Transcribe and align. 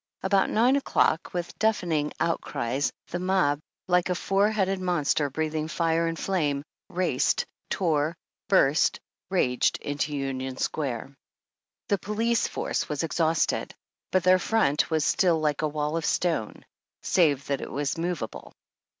About 0.23 0.49
nine 0.49 0.75
o'clock, 0.77 1.31
with 1.31 1.59
deafening 1.59 2.11
outcries, 2.19 2.91
the 3.11 3.19
mob, 3.19 3.59
like 3.87 4.09
a 4.09 4.15
four 4.15 4.49
headed 4.49 4.79
monster 4.81 5.29
breathing 5.29 5.67
fire 5.67 6.07
and 6.07 6.17
flame, 6.17 6.63
raced, 6.89 7.45
tore, 7.69 8.17
burst, 8.49 8.99
raged 9.29 9.77
into 9.79 10.15
Union 10.15 10.57
Square. 10.57 11.13
The 11.89 11.99
police 11.99 12.47
force 12.47 12.89
was 12.89 13.03
exhausted, 13.03 13.75
but 14.09 14.23
their 14.23 14.39
front 14.39 14.89
was 14.89 15.05
still 15.05 15.37
like 15.39 15.61
a 15.61 15.67
wall 15.67 15.95
of 15.95 16.03
stone, 16.05 16.65
save 17.03 17.45
that 17.45 17.61
it 17.61 17.71
was 17.71 17.95
movable. 17.95 18.53